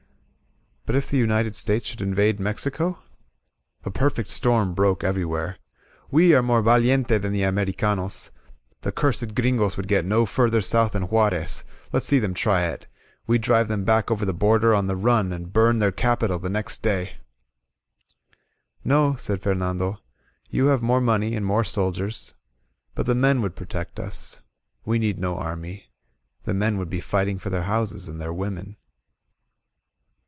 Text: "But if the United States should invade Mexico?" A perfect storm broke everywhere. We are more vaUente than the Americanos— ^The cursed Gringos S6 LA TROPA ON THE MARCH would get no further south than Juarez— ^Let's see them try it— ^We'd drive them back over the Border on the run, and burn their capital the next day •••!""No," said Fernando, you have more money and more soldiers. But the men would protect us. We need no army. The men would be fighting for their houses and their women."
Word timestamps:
"But 0.83 0.97
if 0.97 1.09
the 1.11 1.17
United 1.17 1.55
States 1.55 1.85
should 1.87 2.01
invade 2.01 2.37
Mexico?" 2.39 2.99
A 3.85 3.89
perfect 3.91 4.27
storm 4.29 4.73
broke 4.73 5.05
everywhere. 5.05 5.57
We 6.09 6.33
are 6.35 6.41
more 6.41 6.61
vaUente 6.61 7.21
than 7.21 7.31
the 7.31 7.43
Americanos— 7.43 8.29
^The 8.83 8.93
cursed 8.93 9.33
Gringos 9.33 9.37
S6 9.37 9.37
LA 9.37 9.37
TROPA 9.37 9.37
ON 9.37 9.45
THE 9.45 9.57
MARCH 9.57 9.77
would 9.77 9.87
get 9.87 10.05
no 10.05 10.25
further 10.25 10.59
south 10.61 10.91
than 10.93 11.03
Juarez— 11.03 11.63
^Let's 11.93 12.07
see 12.07 12.19
them 12.19 12.33
try 12.33 12.63
it— 12.65 12.87
^We'd 13.29 13.39
drive 13.41 13.69
them 13.69 13.85
back 13.85 14.11
over 14.11 14.25
the 14.25 14.33
Border 14.33 14.73
on 14.75 14.87
the 14.87 14.97
run, 14.97 15.31
and 15.31 15.53
burn 15.53 15.79
their 15.79 15.93
capital 15.93 16.39
the 16.39 16.49
next 16.49 16.81
day 16.81 17.05
•••!""No," 18.83 19.15
said 19.15 19.41
Fernando, 19.41 19.99
you 20.49 20.65
have 20.65 20.81
more 20.81 20.99
money 20.99 21.35
and 21.35 21.45
more 21.45 21.63
soldiers. 21.63 22.35
But 22.95 23.05
the 23.05 23.15
men 23.15 23.41
would 23.41 23.55
protect 23.55 23.97
us. 23.97 24.41
We 24.83 24.99
need 24.99 25.19
no 25.19 25.37
army. 25.37 25.89
The 26.43 26.53
men 26.55 26.77
would 26.79 26.89
be 26.89 26.99
fighting 26.99 27.39
for 27.39 27.49
their 27.49 27.63
houses 27.63 28.09
and 28.09 28.19
their 28.19 28.33
women." 28.33 28.75